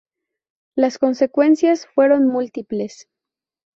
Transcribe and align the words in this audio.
Las 0.75 0.97
consecuencias 0.97 1.85
fueron 1.93 2.25
múltiples. 2.25 3.07